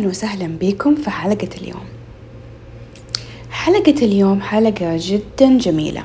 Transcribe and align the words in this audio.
أهلا 0.00 0.08
وسهلا 0.08 0.46
بكم 0.60 0.94
في 0.94 1.10
حلقة 1.10 1.48
اليوم. 1.60 1.84
حلقة 3.50 3.94
اليوم 4.02 4.40
حلقة 4.40 4.96
جدا 4.98 5.58
جميلة. 5.58 6.02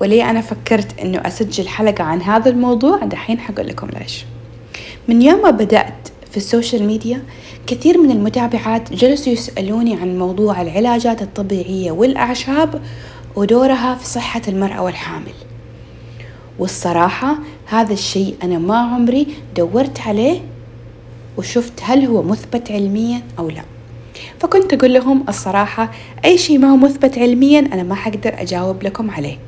وليه 0.00 0.30
أنا 0.30 0.40
فكرت 0.40 1.00
أنه 1.00 1.18
أسجل 1.18 1.68
حلقة 1.68 2.04
عن 2.04 2.22
هذا 2.22 2.50
الموضوع 2.50 2.98
دحين 2.98 3.40
حقول 3.40 3.66
لكم 3.66 3.88
ليش. 4.00 4.24
من 5.08 5.22
يوم 5.22 5.42
ما 5.42 5.50
بدأت 5.50 6.08
في 6.30 6.36
السوشيال 6.36 6.86
ميديا 6.86 7.22
كثير 7.66 7.98
من 7.98 8.10
المتابعات 8.10 8.92
جلسوا 8.92 9.32
يسألوني 9.32 9.94
عن 9.94 10.18
موضوع 10.18 10.62
العلاجات 10.62 11.22
الطبيعية 11.22 11.90
والأعشاب 11.90 12.82
ودورها 13.36 13.94
في 13.94 14.06
صحة 14.06 14.42
المرأة 14.48 14.82
والحامل. 14.82 15.34
والصراحة 16.58 17.38
هذا 17.66 17.92
الشيء 17.92 18.36
أنا 18.42 18.58
ما 18.58 18.76
عمري 18.78 19.26
دورت 19.56 20.00
عليه 20.00 20.53
وشفت 21.38 21.72
هل 21.82 22.04
هو 22.04 22.22
مثبت 22.22 22.70
علميا 22.70 23.22
أو 23.38 23.50
لا. 23.50 23.62
فكنت 24.40 24.72
أقول 24.74 24.94
لهم 24.94 25.24
الصراحة 25.28 25.90
أي 26.24 26.38
شيء 26.38 26.58
ما 26.58 26.68
هو 26.72 26.76
مثبت 26.76 27.18
علميا 27.18 27.60
أنا 27.60 27.82
ما 27.82 27.94
حقدر 27.94 28.34
أجاوب 28.38 28.82
لكم 28.82 29.10
عليه. 29.10 29.38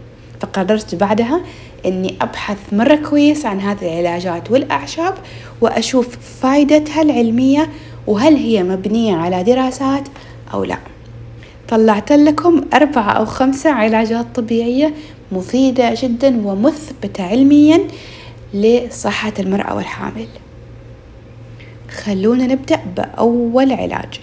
فقررت 0.40 0.95
بعدها 0.95 1.40
أني 1.86 2.14
أبحث 2.20 2.59
مرة 2.72 2.95
كويس 2.95 3.46
عن 3.46 3.60
هذه 3.60 4.00
العلاجات 4.00 4.50
والأعشاب 4.50 5.14
وأشوف 5.60 6.09
فائدتها 6.40 7.02
العلمية 7.02 7.68
وهل 8.06 8.34
هي 8.37 8.62
مبنية 8.62 9.16
على 9.16 9.42
دراسات 9.42 10.09
أو 10.54 10.64
لا. 10.64 10.78
طلعت 11.68 12.12
لكم 12.12 12.64
أربعة 12.74 13.10
أو 13.10 13.24
خمسة 13.24 13.70
علاجات 13.70 14.26
طبيعية 14.34 14.95
مفيدة 15.32 15.95
جدا 16.02 16.46
ومثبتة 16.46 17.24
علميا 17.24 17.80
لصحة 18.54 19.32
المرأة 19.38 19.76
والحامل. 19.76 20.26
خلونا 21.96 22.46
نبدأ 22.46 22.80
بأول 22.96 23.72
علاج. 23.72 24.20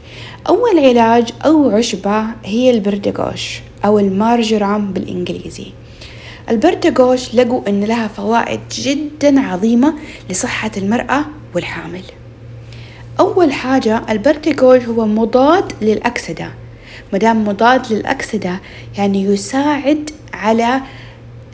أول 0.50 0.80
علاج 0.80 1.30
أو 1.46 1.70
عشبة 1.70 2.26
هي 2.46 2.70
البردقوش 2.70 3.60
أو 3.86 4.00
المارجرام 4.00 4.94
بالإنجليزي. 4.94 5.66
البردقوش 6.50 7.36
لقوا 7.36 7.62
أن 7.68 7.84
لها 7.84 8.08
فوائد 8.08 8.60
جدا 8.72 9.40
عظيمة 9.40 9.94
لصحة 10.30 10.72
المرأة 10.78 11.26
والحامل. 11.56 12.04
أول 13.20 13.54
حاجة 13.54 14.02
البردقوش 14.10 14.84
هو 14.84 15.06
مضاد 15.06 15.74
للأكسدة. 15.82 16.52
مدام 17.14 17.48
مضاد 17.48 17.94
للأكسدة 17.94 18.60
يعني 18.98 19.24
يساعد 19.24 20.10
على 20.34 20.82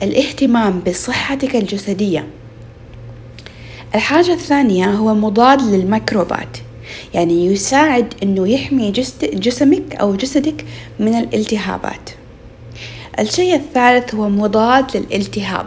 الاهتمام 0.03 0.79
بصحتك 0.87 1.55
الجسدية. 1.55 2.25
الحاجة 3.95 4.33
الثانية 4.33 4.85
هو 4.85 5.13
مضاد 5.13 5.61
للميكروبات. 5.61 6.57
يعني 7.13 7.45
يساعد 7.45 8.13
أنه 8.23 8.47
يحمي 8.47 8.91
جسمك 9.23 9.95
أو 9.95 10.15
جسدك 10.15 10.65
من 10.99 11.15
الالتهابات. 11.15 12.09
الشيء 13.19 13.55
الثالث 13.55 14.15
هو 14.15 14.29
مضاد 14.29 14.97
للالتهاب. 14.97 15.65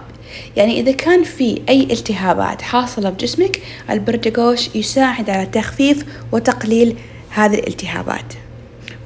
يعني 0.56 0.80
إذا 0.80 0.92
كان 0.92 1.24
في 1.24 1.62
أي 1.68 1.82
التهابات 1.82 2.62
حاصلة 2.62 3.10
بجسمك 3.10 3.60
البردقوش 3.90 4.74
يساعد 4.74 5.30
على 5.30 5.46
تخفيف 5.46 6.04
وتقليل 6.32 6.96
هذه 7.30 7.54
الالتهابات. 7.54 8.32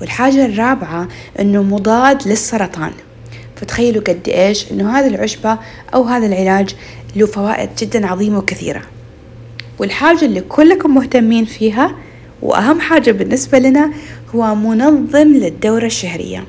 والحاجة 0.00 0.46
الرابعة 0.46 1.08
أنه 1.40 1.62
مضاد 1.62 2.28
للسرطان. 2.28 2.92
فتخيلوا 3.56 4.02
قد 4.02 4.28
إيش 4.28 4.72
أنه 4.72 4.98
هذه 4.98 5.06
العشبة 5.06 5.58
أو 5.94 6.02
هذا 6.02 6.26
العلاج 6.26 6.74
له 7.16 7.26
فوائد 7.26 7.70
جدا 7.78 8.06
عظيمة 8.06 8.38
وكثيرة. 8.38 8.82
والحاجة 9.78 10.24
اللي 10.24 10.40
كلكم 10.40 10.94
مهتمين 10.94 11.44
فيها 11.44 11.96
وأهم 12.42 12.80
حاجة 12.80 13.10
بالنسبة 13.10 13.58
لنا 13.58 13.92
هو 14.34 14.54
منظم 14.54 15.28
للدورة 15.32 15.86
الشهرية 15.86 16.44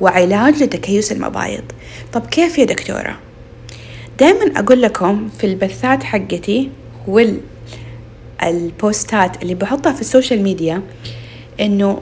وعلاج 0.00 0.62
لتكيس 0.62 1.12
المبايض 1.12 1.62
طب 2.12 2.26
كيف 2.26 2.58
يا 2.58 2.64
دكتورة؟ 2.64 3.18
دايما 4.20 4.60
أقول 4.60 4.82
لكم 4.82 5.28
في 5.38 5.46
البثات 5.46 6.02
حقتي 6.02 6.70
والبوستات 8.42 9.42
اللي 9.42 9.54
بحطها 9.54 9.92
في 9.92 10.00
ال 10.00 10.06
social 10.06 10.42
media 10.42 10.82
إنه 11.60 12.00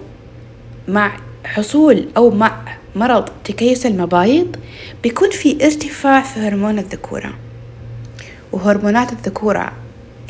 مع 0.89 1.17
حصول 1.45 2.09
أو 2.17 2.31
مع 2.31 2.63
مرض 2.97 3.29
تكيس 3.45 3.87
المبايض 3.87 4.57
بيكون 5.03 5.31
في 5.31 5.65
ارتفاع 5.65 6.23
في 6.23 6.41
هرمون 6.41 6.79
الذكورة 6.79 7.33
وهرمونات 8.53 9.13
الذكورة 9.13 9.73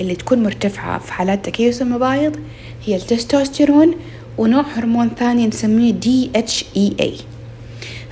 اللي 0.01 0.15
تكون 0.15 0.43
مرتفعة 0.43 0.99
في 0.99 1.13
حالات 1.13 1.45
تكيس 1.45 1.83
المبايض 1.83 2.37
هي 2.85 2.97
التستوستيرون 2.97 3.95
ونوع 4.39 4.65
هرمون 4.77 5.11
ثاني 5.19 5.47
نسميه 5.47 5.95
DHEA 5.95 7.11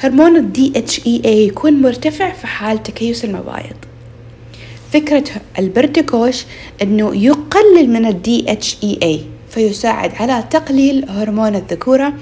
هرمون 0.00 0.36
ال 0.36 0.50
DHEA 0.56 1.26
يكون 1.26 1.82
مرتفع 1.82 2.32
في 2.32 2.46
حال 2.46 2.82
تكيس 2.82 3.24
المبايض. 3.24 3.76
فكرة 4.92 5.24
البرتكوش 5.58 6.44
أنه 6.82 7.16
يقلل 7.16 7.90
من 7.90 8.06
ال 8.06 8.20
DHEA 8.26 9.20
فيساعد 9.50 10.12
على 10.14 10.44
تقليل 10.50 11.04
هرمون 11.08 11.54
الذكورة 11.56 12.12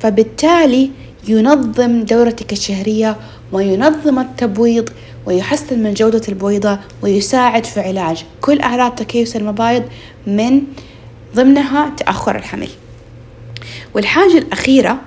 فبالتالي 0.00 0.90
ينظم 1.28 2.02
دورتك 2.02 2.52
الشهرية 2.52 3.16
وينظم 3.52 4.18
التبويض 4.18 4.88
ويحسن 5.26 5.82
من 5.82 5.94
جودة 5.94 6.22
البويضة 6.28 6.78
ويساعد 7.02 7.64
في 7.64 7.80
علاج 7.80 8.24
كل 8.40 8.60
أعراض 8.60 8.94
تكيس 8.94 9.36
المبايض 9.36 9.84
من 10.26 10.62
ضمنها 11.34 11.92
تأخر 11.96 12.36
الحمل. 12.36 12.68
والحاجة 13.94 14.38
الأخيرة 14.38 14.98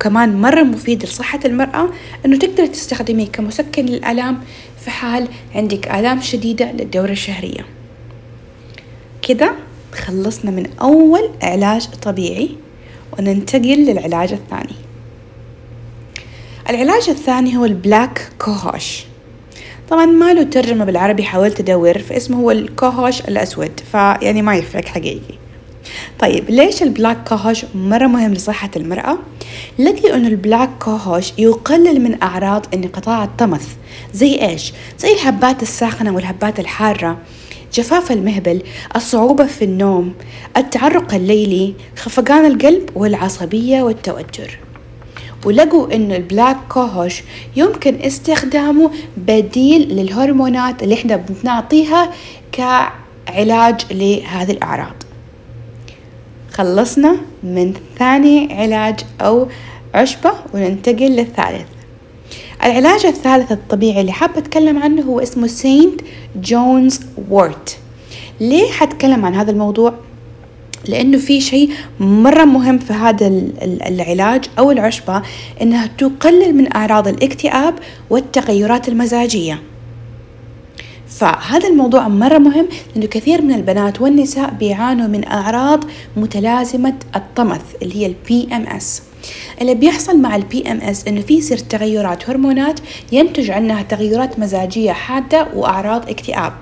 كمان 0.00 0.40
مرة 0.40 0.62
مفيد 0.62 1.04
لصحة 1.04 1.40
المرأة 1.44 1.88
أنه 2.26 2.38
تقدر 2.38 2.66
تستخدميه 2.66 3.26
كمسكن 3.26 3.86
للآلام 3.86 4.40
في 4.84 4.90
حال 4.90 5.28
عندك 5.54 5.88
آلام 5.88 6.20
شديدة 6.20 6.72
للدورة 6.72 7.12
الشهرية. 7.12 7.66
كذا 9.22 9.50
خلصنا 9.94 10.50
من 10.50 10.66
أول 10.80 11.30
علاج 11.42 11.88
طبيعي 12.02 12.50
وننتقل 13.18 13.84
للعلاج 13.84 14.32
الثاني. 14.32 14.74
العلاج 16.70 17.08
الثاني 17.08 17.56
هو 17.56 17.64
ال 17.64 17.75
black 17.75 18.28
cohosh 18.38 19.04
طبعا 19.90 20.06
ما 20.06 20.32
له 20.32 20.42
ترجمة 20.42 20.84
بالعربي 20.84 21.22
حاولت 21.22 21.60
أدور 21.60 21.98
فاسمه 21.98 22.40
هو 22.40 22.50
الكوهوش 22.50 23.20
الأسود 23.20 23.80
فيعني 23.92 24.42
ما 24.42 24.56
يفرق 24.56 24.84
حقيقي 24.84 25.34
طيب 26.18 26.50
ليش 26.50 26.82
ال 26.82 26.90
black 26.90 27.28
cohosh 27.28 27.64
مرة 27.74 28.06
مهم 28.06 28.32
لصحة 28.32 28.70
المرأة؟ 28.76 29.18
لقي 29.78 30.14
أنه 30.14 30.28
ال 30.28 30.35
black 30.35 30.70
cohosh 30.78 31.32
يقلل 31.38 32.00
من 32.00 32.22
أعراض 32.22 32.66
انقطاع 32.74 33.24
الطمث 33.24 33.68
زي 34.14 34.48
إيش؟ 34.48 34.72
زي 34.98 35.12
الهبات 35.12 35.62
الساخنة 35.62 36.14
والهبات 36.14 36.60
الحارة 36.60 37.18
جفاف 37.72 38.12
المهبل 38.12 38.62
الصعوبة 38.96 39.46
في 39.46 39.64
النوم 39.64 40.14
التعرق 40.56 41.14
الليلي 41.14 41.74
خفقان 41.96 42.44
القلب 42.46 42.90
والعصبية 42.94 43.82
والتوتر 43.82 44.58
ولقوا 45.44 45.94
أن 45.94 46.12
ال 46.12 46.19
black 46.19 46.56
cohosh 46.68 47.22
يمكن 47.56 47.94
استخدامه 48.00 48.90
بديل 49.16 49.88
للهرمونات 49.88 50.82
اللي 50.82 50.94
إحنا 50.94 51.16
بنعطيها 51.16 52.10
كعلاج 52.52 53.80
لهذه 53.90 54.50
الأعراض. 54.50 54.94
خلصنا 56.52 57.16
من 57.42 57.74
ثاني 57.98 58.54
علاج 58.54 59.00
أو 59.20 59.48
عشبة 59.94 60.30
وننتقل 60.54 61.10
للثالث. 61.10 61.66
العلاج 62.64 63.06
الثالث 63.06 63.52
الطبيعي 63.52 64.00
اللي 64.00 64.12
حابة 64.12 64.38
أتكلم 64.38 64.82
عنه 64.82 65.02
هو 65.02 65.20
اسمه 65.20 65.46
St. 65.46 66.00
John's 66.36 67.00
wort. 67.30 67.78
ليه 68.40 68.70
حتكلم 68.70 69.24
عن 69.24 69.34
هذا 69.34 69.50
الموضوع؟ 69.50 69.94
لأنه 70.88 71.18
في 71.18 71.40
شيء 71.40 71.70
مرة 72.00 72.44
مهم 72.44 72.78
في 72.78 72.92
هذا 72.92 73.26
العلاج 73.62 74.44
أو 74.58 74.70
العشبة 74.70 75.22
إنها 75.62 75.86
تقلل 75.98 76.54
من 76.54 76.76
أعراض 76.76 77.08
الاكتئاب 77.08 77.74
والتغيرات 78.10 78.88
المزاجية. 78.88 79.62
فهذا 81.08 81.68
الموضوع 81.68 82.08
مرة 82.08 82.38
مهم 82.38 82.68
لأنه 82.94 83.06
كثير 83.06 83.42
من 83.42 83.54
البنات 83.54 84.00
والنساء 84.00 84.50
بيعانوا 84.50 85.06
من 85.06 85.24
أعراض 85.24 85.84
متلازمة 86.16 86.94
الطمث 87.16 87.62
اللي 87.82 87.96
هي 87.96 88.06
ال 88.06 88.48
PMS 88.52 89.02
اللي 89.60 89.74
بيحصل 89.74 90.18
مع 90.18 90.36
ال 90.36 90.72
PMS 90.72 91.08
إنه 91.08 91.20
في 91.20 91.34
يصير 91.34 91.58
تغيرات 91.58 92.30
هرمونات 92.30 92.80
ينتج 93.12 93.50
عنها 93.50 93.82
تغيرات 93.82 94.38
مزاجية 94.38 94.92
حادة 94.92 95.48
وأعراض 95.54 96.08
اكتئاب. 96.10 96.52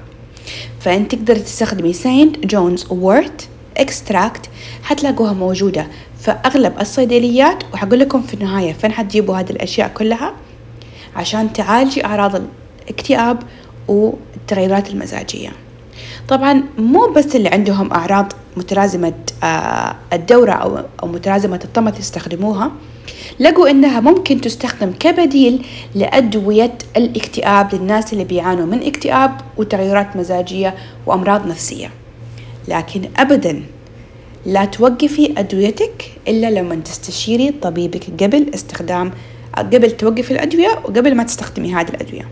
فانت 0.80 1.14
تقدر 1.14 1.36
تستخدمي 1.36 1.92
St. 1.92 2.46
John's 2.46 2.86
wort 2.90 3.48
extract 3.76 4.50
حتلاقوها 4.82 5.32
موجودة. 5.32 5.86
في 6.20 6.30
أغلب 6.30 6.80
الصيدليات 6.80 7.64
وحقول 7.74 8.00
لكم 8.00 8.22
في 8.22 8.34
النهاية 8.34 8.72
فين 8.72 8.92
حتجيبوا 8.92 9.36
هذه 9.36 9.50
الأشياء 9.50 9.88
كلها؟ 9.88 10.32
عشان 11.16 11.52
تعالجي 11.52 12.04
أعراض 12.04 12.42
الاكتئاب 12.82 13.38
والتغيرات 13.88 14.90
المزاجية. 14.90 15.50
طبعا 16.28 16.62
مو 16.78 17.06
بس 17.16 17.36
اللي 17.36 17.48
عندهم 17.48 17.92
أعراض 17.92 18.32
متلازمة 18.56 19.12
آه، 19.42 19.94
الدورة 20.12 20.86
أو 21.02 21.08
متلازمة 21.08 21.60
الطمث 21.64 21.98
يستخدموها 21.98 22.70
لقوا 23.40 23.70
إنها 23.70 24.00
ممكن 24.00 24.40
تستخدم 24.40 24.92
كبديل 25.00 25.66
لأدوية 25.94 26.74
الاكتئاب 26.96 27.74
للناس 27.74 28.12
اللي 28.12 28.24
بيعانوا 28.24 28.66
من 28.66 28.82
اكتئاب 28.82 29.40
وتغيرات 29.56 30.16
مزاجية 30.16 30.74
وأمراض 31.06 31.46
نفسية. 31.46 31.90
لكن 32.68 33.10
أبدا 33.16 33.62
لا 34.46 34.64
توقفي 34.64 35.34
أدويتك 35.38 36.04
إلا 36.28 36.50
لما 36.50 36.74
تستشيري 36.74 37.50
طبيبك 37.62 38.22
قبل 38.22 38.50
استخدام 38.54 39.10
قبل 39.56 39.90
توقفي 39.90 40.30
الأدوية 40.30 40.68
وقبل 40.84 41.14
ما 41.14 41.22
تستخدمي 41.22 41.74
هذه 41.74 41.88
الأدوية 41.88 42.28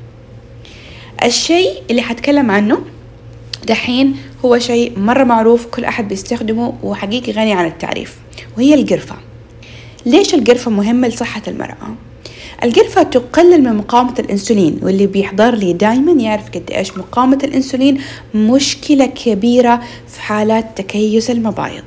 الشيء 1.24 1.82
اللي 1.90 2.02
حتكلم 2.02 2.50
عنه 2.50 2.80
دحين 3.66 4.16
هو 4.44 4.58
شيء 4.58 4.98
مرة 4.98 5.24
معروف 5.24 5.66
كل 5.66 5.84
أحد 5.84 6.08
بيستخدمه 6.08 6.74
وحقيقي 6.82 7.32
غني 7.32 7.52
عن 7.52 7.66
التعريف 7.66 8.16
وهي 8.56 8.74
القرفة 8.74 9.16
ليش 10.06 10.34
القرفة 10.34 10.70
مهمة 10.70 11.08
لصحة 11.08 11.42
المرأة؟ 11.48 11.94
القرفة 12.64 13.02
تقلل 13.02 13.62
من 13.62 13.74
مقاومة 13.74 14.14
الأنسولين 14.18 14.80
واللي 14.82 15.06
بيحضر 15.06 15.54
لي 15.54 15.72
دايما 15.72 16.22
يعرف 16.22 16.48
قد 16.48 16.70
إيش 16.70 16.98
مقاومة 16.98 17.38
الأنسولين 17.44 18.00
مشكلة 18.34 19.06
كبيرة 19.06 19.80
في 20.08 20.20
حالات 20.20 20.66
تكيس 20.76 21.30
المبايض. 21.30 21.84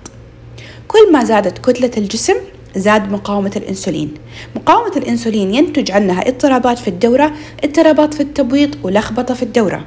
كل 0.87 1.11
ما 1.11 1.23
زادت 1.23 1.57
كتلة 1.57 1.91
الجسم 1.97 2.33
زاد 2.75 3.11
مقاومة 3.11 3.51
الأنسولين. 3.55 4.13
مقاومة 4.55 4.97
الأنسولين 4.97 5.53
ينتج 5.53 5.91
عنها 5.91 6.27
اضطرابات 6.27 6.79
في 6.79 6.87
الدورة 6.87 7.33
اضطرابات 7.63 8.13
في 8.13 8.19
التبويض 8.19 8.75
ولخبطة 8.83 9.33
في 9.33 9.43
الدورة. 9.43 9.85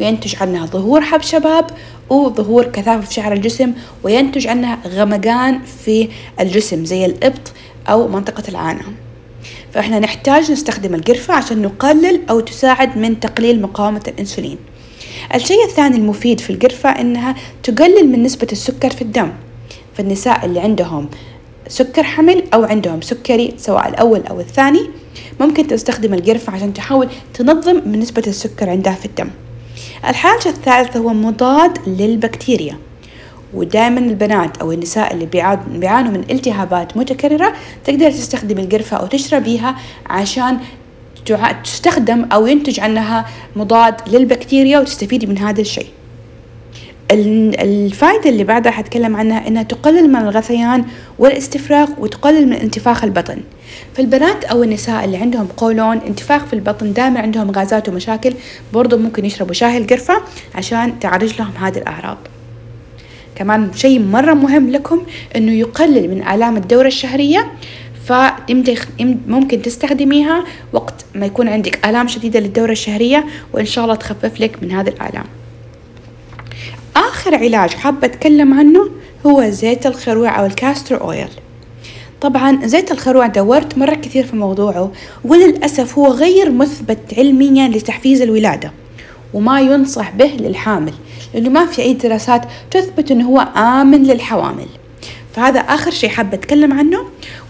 وينتج 0.00 0.36
عنها 0.40 0.66
ظهور 0.66 1.00
حب 1.00 1.22
شباب 1.22 1.66
وظهور 2.10 2.64
كثافة 2.64 3.00
في 3.00 3.14
شعر 3.14 3.32
الجسم 3.32 3.72
وينتج 4.04 4.46
عنها 4.46 4.78
غمقان 4.86 5.60
في 5.84 6.08
الجسم 6.40 6.84
زي 6.84 7.06
الإبط 7.06 7.52
أو 7.88 8.08
منطقة 8.08 8.42
العانة. 8.48 9.05
فإحنا 9.72 9.98
نحتاج 9.98 10.52
نستخدم 10.52 10.94
القرفة 10.94 11.34
عشان 11.34 11.62
نقلل 11.62 12.20
أو 12.30 12.40
تساعد 12.40 12.98
من 12.98 13.20
تقليل 13.20 13.62
مقاومة 13.62 14.02
الأنسولين. 14.08 14.58
الشيء 15.34 15.64
الثاني 15.64 15.96
المفيد 15.96 16.40
في 16.40 16.50
القرفة 16.50 16.90
إنها 16.90 17.34
تقلل 17.62 18.08
من 18.08 18.22
نسبة 18.22 18.48
السكر 18.52 18.90
في 18.90 19.02
الدم. 19.02 19.32
فالنساء 19.94 20.46
اللي 20.46 20.60
عندهم 20.60 21.08
سكر 21.68 22.02
حمل 22.02 22.42
أو 22.54 22.64
عندهم 22.64 23.00
سكري 23.00 23.54
سواء 23.56 23.88
الأول 23.88 24.22
أو 24.30 24.40
الثاني 24.40 24.90
ممكن 25.40 25.66
تستخدم 25.66 26.14
القرفة 26.14 26.52
عشان 26.52 26.74
تحاول 26.74 27.08
تنظم 27.34 27.82
من 27.86 28.00
نسبة 28.00 28.22
السكر 28.26 28.70
عندها 28.70 28.94
في 28.94 29.04
الدم. 29.04 29.30
الحاجة 30.08 30.48
الثالثة 30.48 31.00
هو 31.00 31.08
مضاد 31.08 31.78
للبكتيريا. 31.86 32.78
ودائما 33.56 34.00
البنات 34.00 34.56
أو 34.56 34.72
النساء 34.72 35.14
اللي 35.14 35.26
بيعانوا 35.70 36.12
من 36.12 36.24
التهابات 36.30 36.96
متكررة 36.96 37.52
تقدر 37.84 38.10
تستخدم 38.10 38.58
القرفة 38.58 38.96
أو 38.96 39.06
تشربيها 39.06 39.76
عشان 40.06 40.58
تستخدم 41.64 42.26
أو 42.32 42.46
ينتج 42.46 42.80
عنها 42.80 43.26
مضاد 43.56 43.94
للبكتيريا 44.08 44.78
وتستفيدي 44.78 45.26
من 45.26 45.38
هذا 45.38 45.60
الشيء. 45.60 45.86
الفائدة 47.12 48.30
اللي 48.30 48.44
بعدها 48.44 48.72
حتكلم 48.72 49.16
عنها 49.16 49.48
إنها 49.48 49.62
تقلل 49.62 50.08
من 50.08 50.16
الغثيان 50.16 50.84
والاستفراغ 51.18 51.88
وتقلل 51.98 52.46
من 52.46 52.52
انتفاخ 52.52 53.04
البطن. 53.04 53.38
فالبنات 53.94 54.44
أو 54.44 54.62
النساء 54.62 55.04
اللي 55.04 55.16
عندهم 55.16 55.46
قولون 55.56 55.96
انتفاخ 55.96 56.44
في 56.44 56.52
البطن 56.52 56.92
دائما 56.92 57.20
عندهم 57.20 57.50
غازات 57.50 57.88
ومشاكل 57.88 58.34
برضو 58.72 58.96
ممكن 58.96 59.24
يشربوا 59.24 59.54
شاي 59.54 59.76
القرفة 59.78 60.22
عشان 60.54 60.98
تعالج 60.98 61.38
لهم 61.38 61.52
هذه 61.60 61.78
الأعراض. 61.78 62.18
كمان 63.36 63.70
شيء 63.74 64.00
مرة 64.00 64.34
مهم 64.34 64.70
لكم 64.70 65.02
إنه 65.36 65.52
يقلل 65.52 66.10
من 66.10 66.28
آلام 66.28 66.56
الدورة 66.56 66.86
الشهرية 66.86 67.52
فممكن 68.06 69.62
تستخدميها 69.62 70.44
وقت 70.72 71.04
ما 71.14 71.26
يكون 71.26 71.48
عندك 71.48 71.86
آلام 71.86 72.08
شديدة 72.08 72.40
للدورة 72.40 72.72
الشهرية 72.72 73.24
وإن 73.52 73.64
شاء 73.64 73.84
الله 73.84 73.94
تخفف 73.94 74.40
لك 74.40 74.62
من 74.62 74.72
هذه 74.72 74.88
الآلام. 74.88 75.24
آخر 76.96 77.34
علاج 77.34 77.70
حابة 77.70 78.06
أتكلم 78.06 78.54
عنه 78.54 78.90
هو 79.26 79.50
زيت 79.50 79.86
الخروع 79.86 80.40
أو 80.40 80.46
الكاستر 80.46 81.00
أويل. 81.00 81.28
طبعا 82.20 82.66
زيت 82.66 82.92
الخروع 82.92 83.26
دورت 83.26 83.78
مرة 83.78 83.94
كثير 83.94 84.26
في 84.26 84.36
موضوعه 84.36 84.92
وللأسف 85.24 85.98
هو 85.98 86.06
غير 86.06 86.50
مثبت 86.50 87.14
علميا 87.18 87.68
لتحفيز 87.68 88.22
الولادة 88.22 88.72
وما 89.34 89.60
ينصح 89.60 90.10
به 90.10 90.36
للحامل. 90.40 90.92
لأنه 91.34 91.50
ما 91.50 91.66
في 91.66 91.82
أي 91.82 91.94
دراسات 91.94 92.42
تثبت 92.70 93.10
أنه 93.10 93.28
هو 93.28 93.38
آمن 93.56 94.02
للحوامل. 94.02 94.66
فهذا 95.34 95.60
آخر 95.60 95.90
شيء 95.90 96.10
حابة 96.10 96.34
أتكلم 96.34 96.72
عنه 96.72 96.98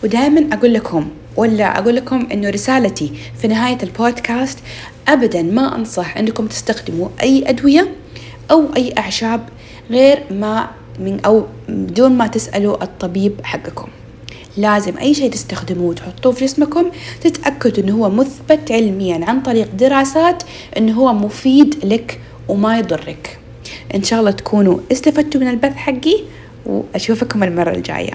ودائما 0.04 0.54
أقول 0.54 0.74
لكم 0.74 1.08
ولا 1.36 1.78
أقول 1.78 1.96
لكم 1.96 2.28
إنه 2.32 2.50
رسالتي 2.50 3.12
في 3.40 3.48
نهاية 3.48 3.78
البودكاست 3.82 4.58
أبدا 5.08 5.42
ما 5.42 5.76
أنصح 5.76 6.16
أنكم 6.16 6.46
تستخدموا 6.46 7.08
أي 7.22 7.50
أدوية 7.50 7.88
أو 8.50 8.74
أي 8.76 8.94
أعشاب 8.98 9.40
غير 9.90 10.22
ما 10.30 10.70
من 10.98 11.20
أو 11.24 11.44
بدون 11.68 12.12
ما 12.12 12.26
تسألوا 12.26 12.84
الطبيب 12.84 13.32
حقكم. 13.42 13.88
لازم 14.56 14.98
أي 14.98 15.14
شيء 15.14 15.30
تستخدموه 15.30 15.90
وتحطوه 15.90 16.32
في 16.32 16.44
جسمكم 16.44 16.90
تتأكدوا 17.20 17.84
أنه 17.84 17.94
هو 17.94 18.10
مثبت 18.10 18.72
علميا 18.72 19.24
عن 19.24 19.42
طريق 19.42 19.68
دراسات 19.74 20.42
أنه 20.76 20.92
هو 20.92 21.12
مفيد 21.12 21.74
لك 21.84 22.20
وما 22.48 22.78
يضرك. 22.78 23.38
إن 23.94 24.02
شاء 24.02 24.20
الله 24.20 24.30
تكونوا 24.30 24.78
استفدتوا 24.92 25.40
من 25.40 25.48
البث 25.48 25.74
حقي 25.74 26.16
وأشوفكم 26.66 27.42
المرة 27.42 27.70
الجاية. 27.70 28.14